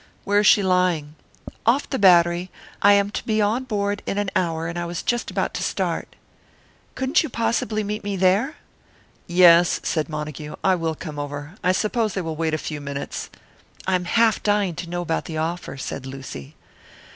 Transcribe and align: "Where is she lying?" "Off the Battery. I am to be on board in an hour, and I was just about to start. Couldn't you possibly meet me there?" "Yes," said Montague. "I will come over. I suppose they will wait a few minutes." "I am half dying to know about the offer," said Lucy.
"Where 0.23 0.39
is 0.39 0.47
she 0.47 0.63
lying?" 0.63 1.13
"Off 1.63 1.87
the 1.87 1.99
Battery. 1.99 2.49
I 2.81 2.93
am 2.93 3.11
to 3.11 3.23
be 3.23 3.39
on 3.39 3.65
board 3.65 4.01
in 4.07 4.17
an 4.17 4.31
hour, 4.35 4.67
and 4.67 4.79
I 4.79 4.85
was 4.87 5.03
just 5.03 5.29
about 5.29 5.53
to 5.53 5.61
start. 5.63 6.15
Couldn't 6.95 7.21
you 7.21 7.29
possibly 7.29 7.83
meet 7.83 8.03
me 8.03 8.15
there?" 8.15 8.55
"Yes," 9.27 9.79
said 9.83 10.09
Montague. 10.09 10.55
"I 10.63 10.73
will 10.73 10.95
come 10.95 11.19
over. 11.19 11.53
I 11.63 11.71
suppose 11.71 12.15
they 12.15 12.21
will 12.21 12.35
wait 12.35 12.55
a 12.55 12.57
few 12.57 12.81
minutes." 12.81 13.29
"I 13.85 13.93
am 13.93 14.05
half 14.05 14.41
dying 14.41 14.73
to 14.77 14.89
know 14.89 15.03
about 15.03 15.25
the 15.25 15.37
offer," 15.37 15.77
said 15.77 16.07
Lucy. 16.07 16.55